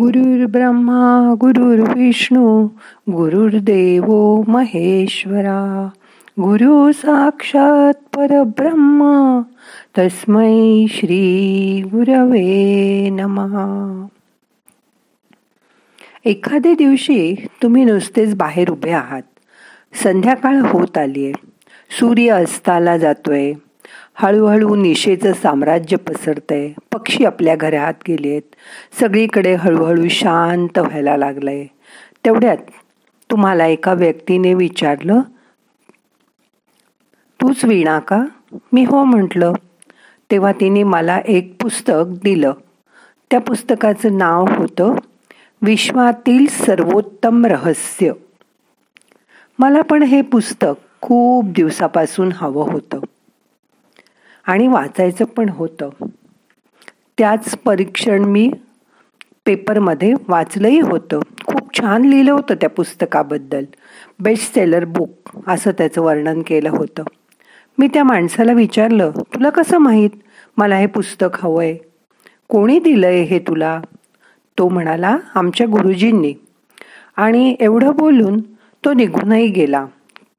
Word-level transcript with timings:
गुरुर् 0.00 0.50
ब्रह्मा 0.50 1.34
गुरुर्विष्णू 1.40 2.68
गुरुर्देव 3.10 4.42
महेश्वरा. 4.48 5.88
गुरु 6.40 6.92
साक्षात 6.92 8.16
परब्रह्मा 8.16 9.42
तस्मै 9.98 10.84
श्री 10.88 11.82
गुरवे 11.86 13.08
नमहा 13.10 14.06
एखाद्या 16.24 16.72
दिवशी 16.72 17.46
तुम्ही 17.62 17.84
नुसतेच 17.84 18.34
बाहेर 18.34 18.70
उभे 18.70 18.90
आहात. 18.90 19.22
संध्याकाळ 20.02 20.54
होत 20.54 20.98
आलीये. 20.98 21.32
सूर्य 22.00 22.30
अस्ताला 22.30 22.98
जातोय. 22.98 23.52
हळूहळू 24.22 24.76
निशेचं 24.76 25.32
साम्राज्य 25.32 25.96
पसरतंय. 25.96 26.72
पक्षी 26.92 27.24
आपल्या 27.24 27.56
घरात 27.56 27.94
गेले 28.08 28.30
आहेत 28.30 28.42
सगळीकडे 29.00 29.54
हळूहळू 29.54 30.08
शांत 30.08 30.78
व्हायला 30.78 31.16
लागलंय. 31.16 31.66
तेवढ्यात 32.24 32.56
तुम्हाला 33.30 33.66
एका 33.66 33.92
व्यक्तीने 33.92 34.54
विचारलं 34.54 35.20
तूच 37.40 37.64
वीणा 37.64 37.98
का? 37.98 38.24
मी 38.72 38.84
हो 38.84 39.04
म्हटलं. 39.04 39.52
तेव्हा 40.30 40.52
तिने 40.52 40.82
मला 40.82 41.20
एक 41.26 41.62
पुस्तक 41.62 42.04
दिलं. 42.24 42.52
त्या 43.30 43.40
पुस्तकाचं 43.40 44.18
नाव 44.18 44.44
होतं 44.56 44.94
विश्वातील 45.62 46.46
सर्वोत्तम 46.46 47.46
रहस्य. 47.46 48.12
मला 49.58 49.80
पण 49.80 50.02
हे 50.02 50.22
पुस्तक 50.22 51.00
खूप 51.00 51.44
दिवसापासून 51.44 52.32
हवं 52.34 52.72
होतं. 52.72 53.00
आणि 54.46 54.68
वाचायचं 54.68 55.24
पण 55.24 55.48
होतं. 55.48 55.90
त्याच 57.18 57.56
परीक्षण 57.56 58.24
मी 58.24 58.50
पेपरमध्ये 59.46 60.14
वाचलंही 60.28 60.80
होतं. 60.80 61.20
खूप 61.46 61.78
छान 61.78 62.04
लिहिलं 62.04 62.32
होतं 62.32 62.54
त्या 62.54 62.70
पुस्तकाबद्दल. 62.70 63.64
बेस्ट 64.20 64.54
सेलर 64.54 64.84
बुक 64.84 65.10
असं 65.46 65.70
त्याचं 65.70 66.02
वर्णन 66.02 66.42
केलं 66.46 66.70
होतं. 66.70 67.02
मी 67.78 67.88
त्या 67.88 68.04
माणसाला 68.04 68.52
विचारलं 68.52 69.10
तुला 69.10 69.50
कसं 69.50 69.78
माहीत? 69.78 70.10
मला 70.56 70.76
हे 70.76 70.86
पुस्तक 70.86 71.26
हवं 71.34 71.62
आहे 71.62 71.78
कोणी 72.48 72.78
दिलंय 72.78 73.22
हे 73.22 73.38
तुला? 73.38 73.80
तो 74.58 74.68
म्हणाला 74.68 75.16
आमच्या 75.34 75.66
गुरुजींनी. 75.66 76.34
आणि 77.16 77.56
एवढं 77.60 77.96
बोलून 77.96 78.40
तो 78.84 78.92
निघूनही 78.92 79.48
गेला. 79.48 79.86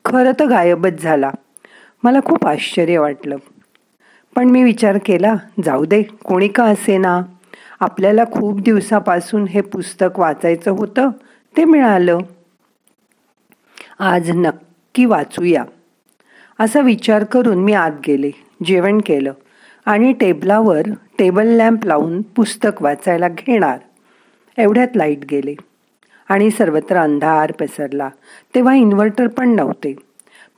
खरं 0.05 0.31
तर 0.39 0.45
गायबच 0.45 1.01
झाला. 1.01 1.31
मला 2.03 2.19
खूप 2.25 2.47
आश्चर्य 2.47 2.97
वाटलं. 2.97 3.35
पण 4.35 4.49
मी 4.49 4.63
विचार 4.63 4.97
केला 5.05 5.35
जाऊ 5.65 5.85
दे 5.85 6.03
कोणी 6.03 6.47
का 6.47 6.63
असे 6.63 6.97
ना 6.97 7.21
आपल्याला 7.79 8.23
खूप 8.31 8.61
दिवसापासून 8.61 9.43
हे 9.43 9.61
पुस्तक 9.61 10.19
वाचायचं 10.19 10.71
होतं 10.71 11.09
ते 11.57 11.65
मिळालं. 11.65 12.17
आज 13.99 14.29
नक्की 14.29 15.05
वाचूया. 15.05 15.63
असा 16.59 16.81
विचार 16.81 17.23
करून 17.23 17.57
मी 17.57 17.73
आत 17.73 17.91
गेले 18.07 18.31
जेवण 18.65 19.01
केलं 19.05 19.33
आणि 19.85 20.13
टेबलावर 20.13 20.81
टेबल 21.19 21.47
लॅम्प 21.47 21.85
लावून 21.85 22.21
पुस्तक 22.21 22.81
वाचायला 22.81 23.27
घेणार. 23.29 23.77
एवढ्यात 24.57 24.87
लाइट 24.95 25.19
गेले 25.31 25.55
आणि 26.29 26.51
सर्वत्र 26.51 26.97
अंधार 26.97 27.51
पसरला. 27.51 28.09
तेव्हा 28.55 28.75
इन्व्हर्टर 28.75 29.27
पण 29.27 29.49
नव्हते. 29.49 29.95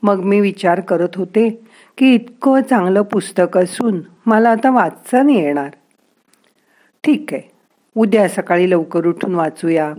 मग 0.03 0.19
मी 0.19 0.39
विचार 0.39 0.79
करत 0.79 1.15
होते 1.15 1.65
की 1.97 2.13
इतकं 2.13 2.61
चांगलं 2.61 3.01
पुस्तक 3.01 3.57
असून 3.57 4.01
मला 4.25 4.49
आता 4.49 4.71
वाचता 4.71 5.21
नाही 5.21 5.41
येणार. 5.41 5.69
ठीक 7.03 7.33
आहे 7.33 7.51
उद्या 7.95 8.27
सकाळी 8.29 8.69
लवकर 8.69 9.05
उठून 9.05 9.35
वाचूया 9.35 9.93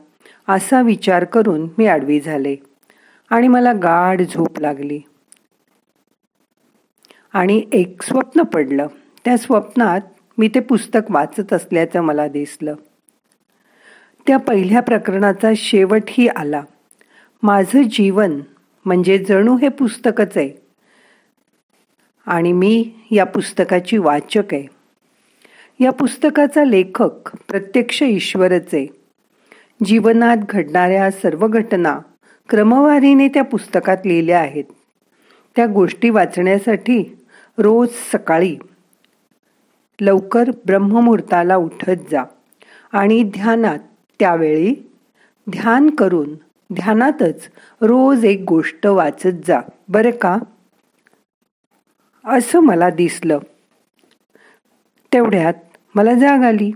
असा 0.48 0.82
विचार 0.82 1.24
करून 1.24 1.68
मी 1.78 1.86
आडवी 1.86 2.20
झाले 2.20 2.56
आणि 3.30 3.48
मला 3.48 3.72
गाढ 3.72 4.22
झोप 4.22 4.60
लागली. 4.60 5.00
आणि 7.32 7.64
एक 7.72 8.02
स्वप्न 8.02 8.42
पडलं. 8.42 8.86
त्या 9.24 9.36
स्वप्नात 9.36 10.00
मी 10.38 10.48
ते 10.48 10.60
पुस्तक 10.60 11.10
वाचत 11.10 11.52
असल्याचं 11.52 12.00
मला 12.00 12.28
दिसलं. 12.28 12.74
त्या 14.26 14.36
पहिल्या 14.36 14.82
प्रकरणाचा 14.82 15.50
शेवटही 15.56 16.28
आला. 16.28 16.62
माझं 17.42 17.82
जीवन 17.82 18.40
म्हणजे 18.84 19.18
जणू 19.18 19.56
हे 19.56 19.68
पुस्तकच 19.68 20.36
आहे 20.36 20.63
आणि 22.26 22.52
मी 22.52 22.92
या 23.10 23.24
पुस्तकाची 23.24 23.98
वाचक 23.98 24.54
आहे. 24.54 24.66
या 25.80 25.90
पुस्तकाचा 25.90 26.64
लेखक 26.64 27.36
प्रत्यक्ष 27.48 28.02
ईश्वरच 28.02 28.66
आहे. 28.72 28.86
जीवनात 29.84 30.36
घडणाऱ्या 30.48 31.10
सर्व 31.10 31.48
घटना 31.48 31.98
क्रमवारीने 32.48 33.28
त्या 33.28 33.44
पुस्तकात 33.44 33.96
लिहिल्या 34.04 34.40
आहेत. 34.40 34.64
त्या 35.56 35.66
गोष्टी 35.66 36.10
वाचण्यासाठी 36.10 37.16
रोज 37.58 37.88
सकाळी 38.12 38.56
लवकर 40.00 40.50
ब्रह्ममुहूर्ताला 40.66 41.56
उठत 41.56 42.10
जा 42.10 42.22
आणि 42.92 43.22
ध्यानात 43.22 43.78
त्यावेळी 44.20 44.74
ध्यान 45.50 45.90
करून 45.90 46.34
ध्यानातच 46.74 47.48
रोज 47.80 48.24
एक 48.24 48.44
गोष्ट 48.48 48.86
वाचत 48.86 49.46
जा. 49.46 49.60
बरं 49.88 50.10
का? 50.10 50.38
असं 52.24 52.60
मला 52.60 52.90
दिसलं. 52.90 53.38
तेवढ्यात 55.12 55.54
मला 55.94 56.14
जाग 56.14 56.42
आली. 56.42 56.72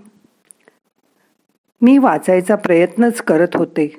मी 1.82 1.98
वाचायचा 1.98 2.54
प्रयत्नच 2.54 3.20
करत 3.20 3.48
होते. 3.54 3.96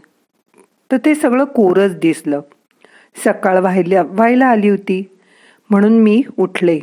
तर 0.91 0.97
ते 1.05 1.15
सगळं 1.15 1.43
कोरच 1.43 1.99
दिसलं. 1.99 2.41
सकाळ 3.25 3.57
व्हायला 3.59 4.01
व्हायला 4.01 4.45
आली 4.45 4.69
होती. 4.69 5.17
म्हणून 5.69 5.93
मी 5.93 6.23
उठले. 6.37 6.79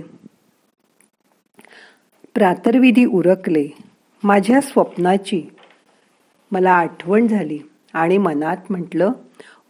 प्रातर्विधी 2.35 3.05
उरकले. 3.05 3.69
माझ्या 4.23 4.61
स्वप्नाची 4.61 5.43
मला 6.53 6.73
आठवण 6.73 7.27
झाली 7.27 7.59
आणि 7.93 8.19
मनात 8.19 8.57
म्हटलं 8.71 9.13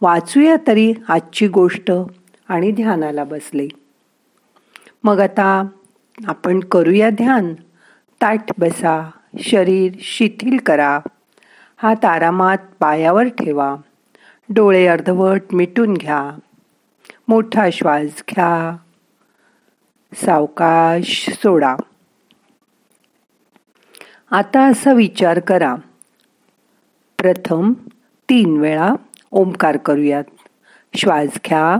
वाचूया 0.01 0.55
तरी 0.67 0.93
आजची 1.07 1.47
गोष्ट 1.47 1.91
आणि 2.47 2.71
ध्यानाला 2.71 3.23
बसले. 3.23 3.67
मग 5.03 5.19
आता 5.19 5.67
आपण 6.27 6.59
करूया 6.59 7.09
ध्यान. 7.09 7.53
ताट 8.21 8.39
बसा 8.57 9.11
शरीर 9.39 9.91
शिथिल 9.99 10.57
करा. 10.57 10.99
हात 11.77 12.05
आरामात 12.05 12.57
पायावर 12.79 13.23
ठेवा. 13.23 13.75
डोळे 14.49 14.87
अर्धवट 14.87 15.41
मिटून 15.51 15.93
घ्या. 15.93 16.39
मोठा 17.27 17.69
श्वास 17.73 18.03
घ्या. 18.03 18.77
सावकाश 20.13 21.29
सोडा. 21.29 21.75
आता 24.31 24.67
असा 24.67 24.93
विचार 24.93 25.39
करा. 25.39 25.75
प्रथम 27.17 27.73
तीन 28.29 28.57
वेळा 28.57 28.93
ओंकार 29.31 29.77
करूयात. 29.77 30.23
श्वास 30.95 31.29
घ्या. 31.45 31.77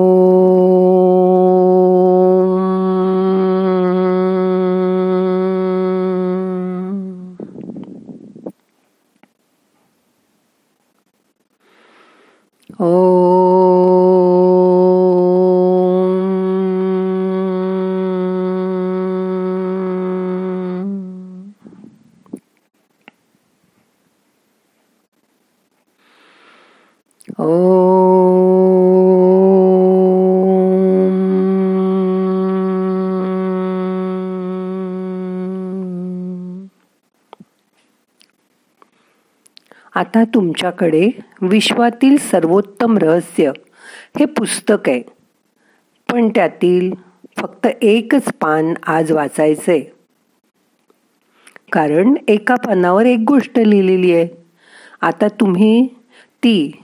आता 39.95 40.23
तुमच्याकडे 40.23 41.09
विश्वातील 41.41 42.17
सर्वोत्तम 42.17 42.97
रहस्य 42.97 43.51
हे 44.19 44.25
पुस्तक 44.25 44.89
आहे. 44.89 45.01
पण 46.11 46.29
त्यातील 46.29 46.91
फक्त 47.37 47.67
एकच 47.81 48.23
पान 48.23 48.73
आज 48.87 49.11
वाचायचंय. 49.11 49.81
कारण 51.71 52.13
एका 52.27 52.55
पानावर 52.55 53.05
एक 53.05 53.19
गोष्ट 53.27 53.59
लिहिलेली 53.59 54.13
आहे. 54.13 54.27
आता 55.01 55.27
तुम्ही 55.27 55.87
ती 56.43 56.83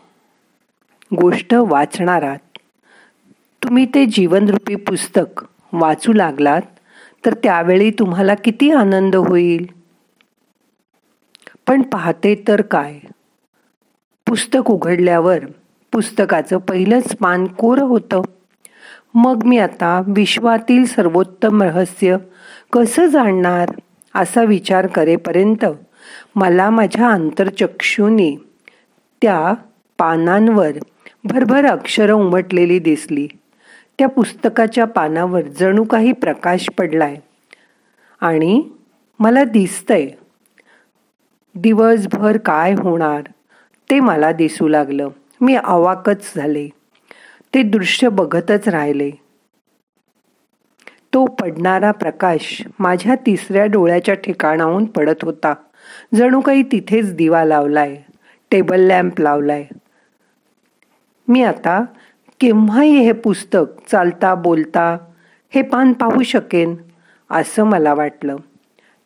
गोष्ट 1.22 1.54
वाचणार 1.54 2.24
आहात. 2.24 2.58
तुम्ही 3.64 3.86
ते 3.86 4.06
जीवनरूपी 4.06 4.76
पुस्तक 4.76 5.46
वाचू 5.74 6.14
लागलात 6.14 6.62
तर 7.26 7.34
त्यावेळी 7.34 7.92
तुम्हाला 7.92 8.36
किती 8.36 8.72
आनंद 8.72 9.16
होईल? 9.16 9.85
पण 11.68 11.82
पाहते 11.82 12.44
तर 12.48 12.62
काय? 12.62 13.00
पुस्तक 14.28 14.72
उघडल्यावर 14.72 15.40
पुस्तकाचं 15.92 16.58
पहिलंच 16.58 17.16
पान 17.16 17.48
कोरं 17.48 17.84
होतं. 17.84 18.22
मग 19.14 19.44
मी 19.46 19.58
आता 19.58 20.04
विश्वातील 20.08 20.86
सर्वोत्तम 20.86 21.64
रहस्य 21.64 22.18
कसं 22.74 23.06
जाणणार 23.06 23.72
असा 24.16 24.44
विचार 24.44 24.88
करेपर्यंत 24.88 25.66
मला 26.36 26.70
माझ्या 26.70 27.08
आंतरचक्षुनी 27.08 28.38
त्या 29.22 29.54
पानांवर 29.98 30.72
भरभर 31.24 31.66
अक्षरं 31.66 32.14
उमटलेली 32.14 32.80
दिसली. 32.80 33.28
त्या 34.00 34.08
पुस्तकाच्या 34.08 34.86
पानावर 34.86 35.42
जणू 35.42 35.84
काही 35.84 36.12
प्रकाश 36.12 36.70
पडलाय. 36.78 37.16
आणि 38.22 38.70
मला 39.20 39.44
दिसतंय 39.44 40.08
दिवसभर 41.56 42.38
काय 42.38 42.74
होणार? 42.74 43.22
ते 43.90 44.00
मला 44.00 44.32
दिसू 44.32 44.68
लागलं. 44.68 45.10
मी 45.42 45.56
अवाकच 45.56 46.34
झाले. 46.36 46.70
ते 47.54 47.64
दृश्य 47.64 48.10
बघतच 48.10 48.68
राहिले. 48.68 49.12
तो 51.14 51.26
पडणारा 51.26 51.92
प्रकाश 51.92 52.64
माझ्या 52.80 53.16
तिसऱ्या 53.16 53.66
डोळ्याच्या 53.66 54.16
ठिकाणाहून 54.16 54.86
पडत 54.86 55.24
होता. 55.24 55.54
जणू 56.16 56.42
काही 56.42 56.64
तिथेच 56.64 57.16
दिवा 57.16 57.46
लावलाय 57.46 58.02
टेबल 58.52 58.80
लॅम्प 58.80 59.22
लावलाय. 59.22 59.66
मी 61.28 61.44
आता 61.44 61.84
केव्हाही 62.40 62.98
हे 62.98 63.12
पुस्तक 63.12 63.90
चालता 63.92 64.36
बोलता 64.36 64.98
हे 65.50 65.62
पान 65.62 65.94
पाहू 65.94 66.24
शकेन 66.24 66.76
असं 67.32 67.64
मला 67.64 67.94
वाटलं. 67.94 68.36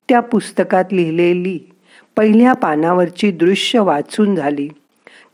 त्या 0.10 0.19
पुस्तकात 0.19 0.86
लिहिलेली 0.92 1.60
पहिल्या 2.17 2.53
पानावरची 2.53 3.31
दृश्य 3.31 3.79
वाचून 3.79 4.35
झाली. 4.35 4.69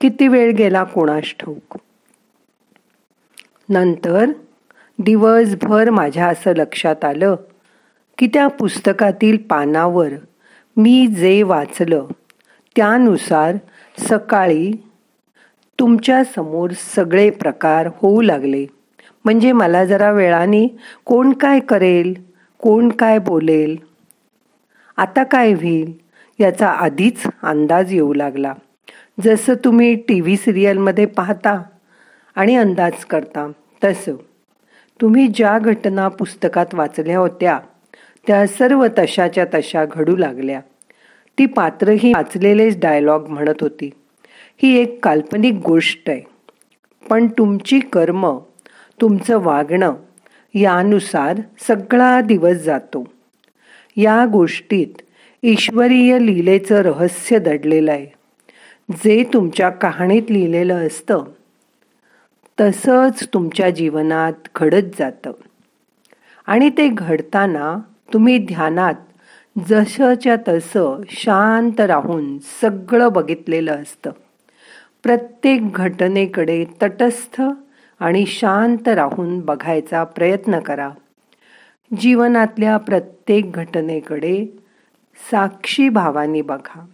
किती 0.01 0.27
वेळ 0.27 0.51
गेला 0.51 0.83
कोणास 0.83 1.33
ठाऊक? 1.39 1.77
नंतर 3.69 4.25
दिवसभर 5.00 5.89
माझ्या 5.89 6.27
असं 6.27 6.54
लक्षात 6.56 7.06
आलं 7.06 7.36
की 8.18 8.27
त्या 8.27 8.48
पुस्तकातील 8.48 9.38
पानावर 9.38 10.10
मी 10.77 11.07
जे 11.07 11.44
वाचलं 11.44 12.06
त्यानुसार 12.75 13.56
सकाळी 14.10 14.72
तुमच्यासमोर 15.80 16.69
सगळे 16.95 17.30
प्रकार 17.30 17.88
होऊ 17.88 18.22
लागले. 18.22 18.66
म्हणजे 19.25 19.51
मला 19.51 19.86
जरा 19.86 20.12
वेळाने 20.12 20.68
कोण 21.06 21.33
काय 21.33 21.60
करेल 21.60 22.13
कोण 22.60 22.89
काय 22.89 23.19
बोलेल? 23.19 23.75
आता 24.98 25.24
काय 25.24 25.54
होईल? 25.54 26.05
याचा 26.40 26.68
आधीच 26.68 27.24
अंदाज 27.44 27.94
येऊ 27.94 28.14
लागला. 28.14 28.54
जसं 29.24 29.54
तुम्ही 29.54 29.96
टी 29.96 30.22
व्ही 30.22 30.38
सिरियलमध्ये 30.38 31.06
पाहता 31.06 31.64
आणि 32.36 32.56
अंदाज 32.56 33.06
करता 33.06 33.52
तसं. 33.84 34.16
तुम्ही 35.02 35.28
ज्या 35.28 35.60
घटना 35.60 36.08
पुस्तकात 36.08 36.66
वाचल्या 36.74 37.20
होत्या 37.20 37.60
त्या 38.28 38.48
सर्व 38.48 38.88
तशाच्या 39.00 39.46
तशा 39.46 39.86
घडू 39.86 40.16
लागल्या. 40.16 40.62
ती 41.40 41.46
पात्रही 41.46 42.14
वाचलेलेच 42.14 42.80
डायलॉग 42.80 43.28
म्हणत 43.28 43.56
होती. 43.62 43.90
ही 44.64 44.78
एक 44.78 45.06
काल्पनिक 45.06 45.54
गोष्ट 45.54 46.10
आहे. 46.10 46.22
पण 47.10 47.28
तुमची 47.28 47.80
कर्म 47.80 48.38
तुमचं 49.02 49.44
वागणं 49.44 49.94
यानुसार 50.54 51.38
सगळा 51.68 52.22
दिवस 52.22 52.56
जातो. 52.56 53.08
या 53.98 54.26
गोष्टीत 54.26 55.02
ईश्वरीय 55.48 56.20
लीलेचं 56.20 56.76
रहस्य 56.76 57.40
दडलेलं 57.40 57.92
आहे. 57.92 58.08
जे 58.92 59.24
तुमच्या 59.34 59.70
कहाणीत 59.70 60.22
लिहिलेलं 60.30 60.88
असतं 60.88 61.24
तसंच 62.62 63.28
तुमच्या 63.34 63.70
जीवनात 63.70 64.34
घडत 64.56 64.84
जातं. 65.00 65.32
आणि 66.48 66.70
ते 66.70 66.88
घडताना 66.88 67.78
तुम्ही 68.14 68.38
ध्यानात 68.38 68.94
जसंच्या 69.68 70.36
तसं 70.48 71.02
शांत 71.10 71.80
राहून 71.80 72.38
सगळं 72.62 73.12
बघितलेलं 73.12 73.72
असतं. 73.72 74.12
प्रत्येक 75.04 75.74
घटनेकडे 75.74 76.66
तटस्थ 76.84 77.42
आणि 78.00 78.26
शांत 78.26 78.88
राहून 78.88 79.40
बघायचा 79.40 80.04
प्रयत्न 80.04 80.60
करा. 80.60 80.90
जीवनातल्या 82.00 82.78
प्रत्येक 82.78 83.52
घटनेकडे 83.52 84.58
साक्षी 85.16 85.90
भावाने 85.90 86.42
बघा. 86.42 86.86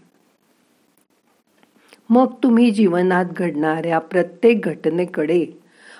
मग 2.09 2.33
तुम्ही 2.43 2.71
जीवनात 2.71 3.25
घडणाऱ्या 3.25 3.99
प्रत्येक 3.99 4.61
घटनेकडे 4.61 5.45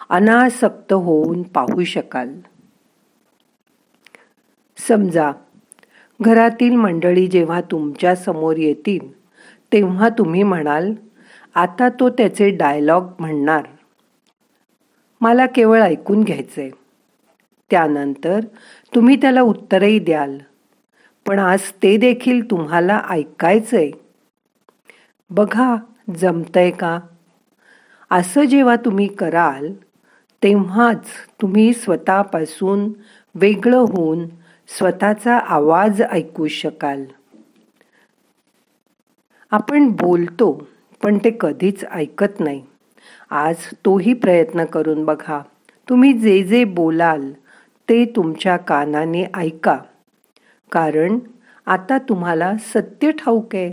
अनासक्त 0.10 0.94
होऊन 0.94 1.44
पाहू 1.44 1.84
शकाल. 1.84 2.30
समजा 4.78 5.32
घरातील 6.22 6.76
मंडळी 6.76 7.28
जेव्हा 7.28 7.62
तुमच्यासमोर 7.62 8.58
येतील 8.58 9.22
तेव्हा 9.74 10.10
तुम्ही 10.10 10.44
म्हणाल 10.44 10.94
आता 11.56 11.90
तो 11.90 12.10
त्याचे 12.10 12.50
डायलॉग 12.50 13.04
म्हणणार. 13.20 13.66
मला 15.22 15.46
केवळ 15.46 15.82
ऐकून 15.82 16.24
घ्यायचंय. 16.24 16.70
त्यानंतर 17.70 18.40
तुम्ही 18.96 19.16
त्याला 19.16 19.42
उत्तरही 19.42 20.00
द्याल. 20.00 20.38
पण 21.28 21.40
आज 21.40 21.62
ते 21.84 21.98
देखील 21.98 22.52
तुम्हाला 22.52 23.02
ऐकायचंय. 23.10 23.92
बघा 25.30 25.76
जमतंय 26.20 26.72
का? 26.72 27.00
असं 28.12 28.44
जेव्हा 28.44 28.76
तुम्ही 28.76 29.08
कराल 29.08 29.74
तेव्हाच 30.44 31.06
तुम्ही 31.42 31.74
स्वतःपासून 31.74 32.94
वेगळं 33.36 33.78
होऊन 33.78 34.26
स्वतःचा 34.78 35.38
आवाज 35.38 36.02
ऐकू 36.02 36.48
शकाल. 36.48 37.06
आपण 39.52 39.90
बोलतो 39.90 40.68
पण 41.04 41.18
ते 41.18 41.38
कधीच 41.40 41.86
ऐकत 41.86 42.40
नाही. 42.40 42.62
आज 43.30 43.56
तोही 43.86 44.14
प्रयत्न 44.14 44.66
करून 44.66 45.06
बघा. 45.06 45.42
तुम्ही 45.90 46.14
जे 46.14 46.44
जे 46.44 46.64
बोलाल 46.64 47.32
ते 47.90 48.06
तुमच्या 48.06 48.58
कानाने 48.58 49.26
ऐका. 49.38 49.78
कारण 50.72 51.20
आता 51.66 51.98
तुम्हाला 51.98 52.58
सत्य 52.58 53.12
ठाऊक 53.12 53.56
आहे. 53.56 53.72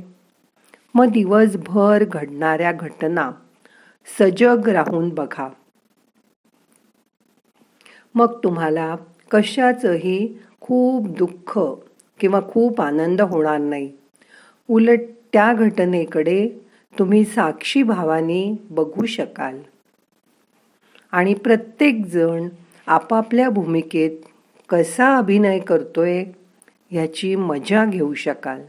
मग 0.94 1.06
दिवसभर 1.06 2.04
घडणाऱ्या 2.04 2.72
घटना 2.72 3.30
सजग 4.18 4.68
राहून 4.68 5.08
बघा. 5.08 5.48
मग 8.14 8.38
तुम्हाला 8.44 8.96
कशाचंही 9.30 10.38
खूप 10.60 11.08
दुःख 11.08 11.58
किंवा 12.20 12.40
खूप 12.52 12.80
आनंद 12.80 13.20
होणार 13.20 13.58
नाही. 13.58 13.92
उलट 14.70 15.00
त्या 15.32 15.52
घटनेकडे 15.52 16.48
तुम्ही 16.98 17.24
साक्षी 17.24 17.82
भावाने 17.82 18.66
बघू 18.70 19.06
शकाल. 19.06 19.58
आणि 21.12 21.34
प्रत्येकजण 21.34 22.48
आपापल्या 22.86 23.50
भूमिकेत 23.50 24.10
कसा 24.68 25.16
अभिनय 25.16 25.58
करतोय 25.58 26.24
ह्याची 26.90 27.36
मजा 27.36 27.84
घेऊ 27.84 28.14
शकाल. 28.14 28.62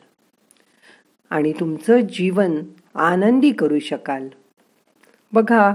आणि 1.30 1.54
तुमचं 1.60 2.00
जीवन 2.00 2.56
आनंदी 2.96 3.52
करू 3.52 3.80
शकाल. 3.80 4.28
बघा 5.34 5.74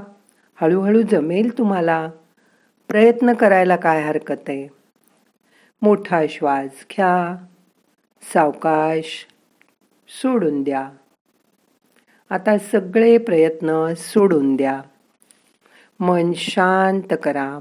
हळूहळू 0.54 1.02
जमेल 1.02 1.58
तुम्हाला. 1.58 2.10
प्रयत्न 2.88 3.32
करायला 3.32 3.76
काय 3.76 4.02
हरकत 4.02 4.44
आहे? 4.48 4.68
मोठा 5.82 6.22
श्वास 6.28 6.68
घ्या. 6.68 7.44
सावकाश 8.22 9.26
सोडून 10.08 10.62
द्या. 10.62 10.90
आता 12.30 12.58
सगळे 12.58 13.18
प्रयत्न 13.18 13.94
सोडून 13.96 14.56
द्या. 14.56 14.82
मन 16.00 16.32
शांत 16.32 17.14
करा. 17.22 17.58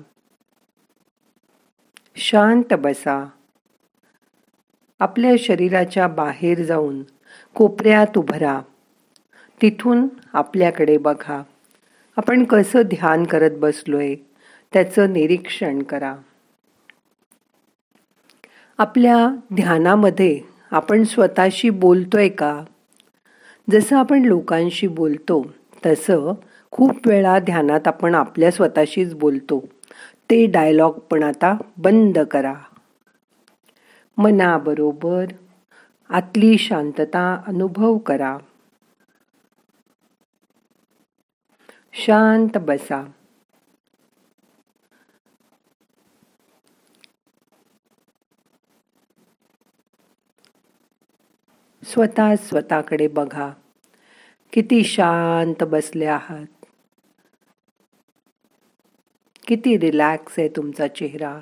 शांत 2.15 2.73
बसा. 2.73 3.29
आपल्या 5.03 5.31
शरीराच्या 5.39 6.07
बाहेर 6.07 6.63
जाऊन 6.63 7.03
कोपऱ्यात 7.55 8.17
उभरा. 8.17 8.61
तिथून 9.61 10.07
आपल्याकडे 10.33 10.97
बघा. 10.97 11.43
आपण 12.17 12.43
कसं 12.43 12.81
ध्यान 12.81 13.23
करत 13.23 13.51
बसलोय 13.57 14.15
त्याचं 14.73 15.13
निरीक्षण 15.13 15.81
करा. 15.81 16.15
आपल्या 18.77 19.27
ध्यानामध्ये 19.53 20.41
आपण 20.71 21.03
स्वतःशी 21.03 21.69
बोलतोय 21.69 22.29
का? 22.29 22.63
जसं 23.71 23.97
आपण 23.97 24.21
लोकांशी 24.21 24.87
बोलतो 24.87 25.53
तसं 25.85 26.33
खूप 26.71 27.07
वेळा 27.07 27.39
ध्यानात 27.39 27.87
आपण 27.87 28.15
आपल्या 28.15 28.51
स्वतःशीच 28.51 29.13
बोलतो. 29.13 29.65
ते 30.29 30.45
डायलॉग 30.45 30.91
पण 30.91 31.23
आता 31.23 31.57
बंद 31.77 32.19
करा. 32.19 32.53
मनाबरोबर 34.17 35.25
आतली 36.09 36.57
शांतता 36.57 37.43
अनुभव 37.47 37.97
करा. 37.97 38.37
शांत 41.93 42.57
बसा. 42.57 43.11
स्वतः 51.85 52.35
स्वतःकडे 52.35 53.07
बघा. 53.07 53.51
किती 54.53 54.83
शांत 54.83 55.63
बसले 55.63 56.05
आहात. 56.05 56.65
किती 59.47 59.77
रिलॅक्स 59.77 60.39
आहे 60.39 60.49
तुमचा 60.49 60.87
चेहरा. 60.87 61.39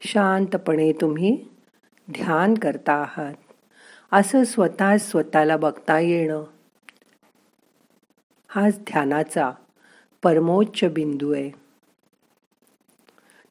शांतपणे 0.00 0.92
तुम्ही 0.92 1.57
ध्यान 2.10 2.54
करता 2.54 2.92
आहात. 2.92 3.34
असं 4.12 4.44
स्वतः 4.44 4.96
स्वतःला 4.96 5.56
बघता 5.56 5.98
येणं. 5.98 6.44
हाच 8.48 8.78
ध्यानाचा 8.78 9.52
परमोच्च 10.22 10.92
बिंदू 10.92 11.34
आहे. 11.34 11.50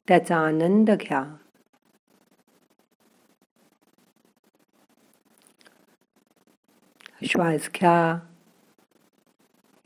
त्याचा 0.08 0.36
आनंद 0.36 0.90
घ्या. 0.90 1.36
श्वास 7.22 7.70
घ्या. 7.74 8.18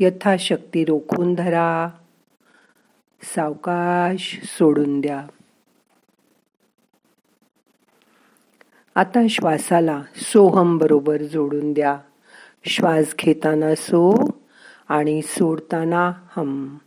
यथाशक्ती 0.01 0.85
रोखून 0.85 1.35
धरा. 1.35 1.89
सावकाश 3.23 4.41
सोडून 4.45 5.01
द्या. 5.01 5.27
आता 8.95 9.27
श्वासाला 9.31 10.03
सोहम 10.17 10.79
बरोबर 10.79 11.23
जोडून 11.23 11.73
द्या. 11.73 11.99
श्वास 12.65 13.15
घेताना 13.19 13.75
सो 13.75 14.29
आणि 14.89 15.23
सोडताना 15.23 16.13
हम. 16.37 16.79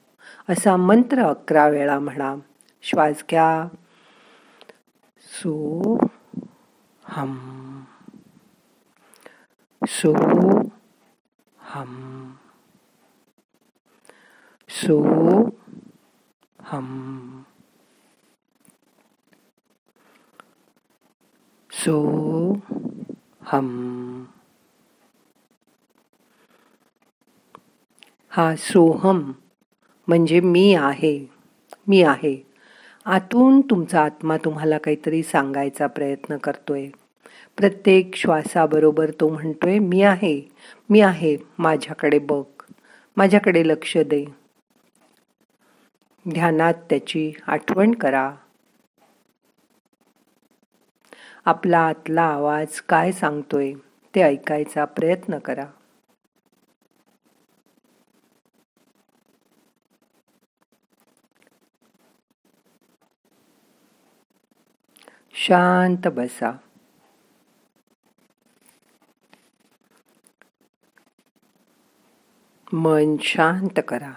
असा 0.50 0.76
मंत्र 0.76 1.24
अकरा 1.24 1.68
वेळा 1.68 2.00
म्हणा. 2.00 2.36
श्वास 2.82 3.24
घ्या. 3.30 3.68
सो 5.20 5.82
हम. 7.04 7.82
सो 9.88 10.14
हम. 11.60 12.32
सो 14.70 15.04
हम. 16.60 17.42
सो 21.86 22.54
हम। 23.52 24.26
हा 28.30 28.56
सोहम 28.56 29.32
म्हणजे 30.08 30.40
मी 30.40 30.74
आहे 30.74 31.28
मी 31.88 32.02
आहे. 32.02 32.48
आतून 33.06 33.62
तुमचा 33.62 34.02
आत्मा 34.02 34.38
तुम्हाला 34.38 34.78
काहीतरी 34.78 35.24
सांगायचा 35.24 35.88
प्रयत्न 35.88 36.38
करतोय. 36.38 36.88
प्रत्येक 37.58 38.16
श्वासाबरोबर 38.16 39.12
तो 39.12 39.30
म्हणतोय 39.30 39.80
मी 39.80 40.02
आहे 40.02 40.42
मी 40.90 41.02
आहे 41.02 41.38
माझ्याकडे 41.60 42.20
बघ 42.20 42.44
माझ्याकडे 43.18 43.68
लक्ष 43.68 43.98
दे. 43.98 44.26
ध्यानात 46.34 46.74
त्याची 46.74 47.34
आठवण 47.48 47.92
करा. 47.92 48.36
आपला 51.46 51.80
आतला 51.80 52.22
आवाज 52.22 52.82
काय 52.82 53.12
सांगतोय 53.12 53.74
ते 54.16 54.22
ऐकायचा 54.22 54.86
प्रयत्न 54.86 55.38
करा. 55.40 55.66
शांत 65.34 66.08
बसा. 66.08 66.52
मन 72.74 73.16
शांत 73.22 73.80
करा. 73.88 74.14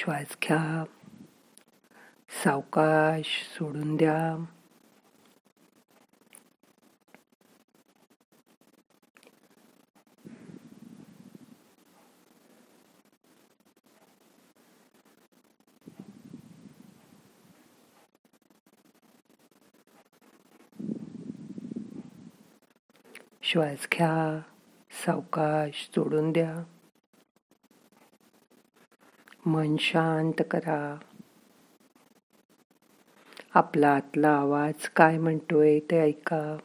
श्वास 0.00 0.36
घ्या. 0.42 0.84
सावकाश 2.44 3.54
सोडून 3.58 3.96
द्या. 3.96 4.44
श्वास 23.42 23.88
घ्या. 23.92 24.40
सावकाश 25.06 25.90
सोडून 25.94 26.32
द्या. 26.32 26.79
मन 29.50 29.76
शांत 29.80 30.42
करा. 30.50 30.98
आपला 33.54 33.88
आतला 33.88 34.28
आवाज 34.28 34.88
काय 34.88 35.18
म्हणतोय 35.18 35.78
ते 35.78 36.00
ऐका. 36.00 36.56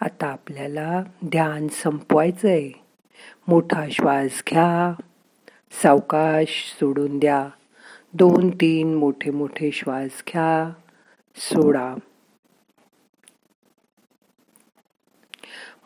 आता 0.00 0.26
आपल्याला 0.26 1.02
ध्यान 1.24 1.68
संपवायचंय. 1.68 2.70
मोठा 3.48 3.88
श्वास 3.90 4.42
घ्या. 4.50 5.02
सावकाश 5.82 6.76
सोडून 6.80 7.18
द्या. 7.18 7.48
दोन 8.12 8.50
तीन 8.50 8.94
मोठे 8.94 9.30
मोठे 9.30 9.70
श्वास 9.70 10.22
घ्या 10.28 10.72
सोडा. 11.36 11.94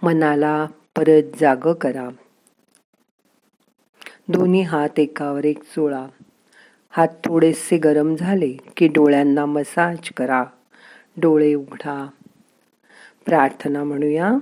मनाला 0.02 0.66
परत 0.97 1.23
जाग 1.40 1.57
करा. 1.57 2.09
दोन्ही 4.28 4.62
हात 4.62 5.00
एकावर 5.00 5.45
एक 5.45 5.62
चोळा 5.62 6.07
हात 6.90 7.09
थोडेसे 7.09 7.76
गरम 7.76 8.16
झाले 8.16 8.52
की 8.76 8.88
डोळ्यांना 8.88 9.47
मसाज 9.47 9.99
करा. 10.16 10.45
डोळे 11.16 11.54
उघडा. 11.54 12.09
प्रार्थना 13.26 13.85
म्हणूया. 13.85 14.33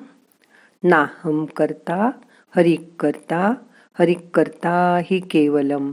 नाहम 0.82 1.44
करता 1.44 2.10
हरिक 2.56 2.94
करता 3.00 3.54
हरिक 3.98 4.28
करता 4.34 5.00
ही 5.04 5.20
केवलम. 5.20 5.92